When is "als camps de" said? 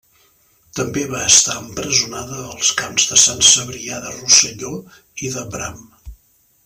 2.53-3.19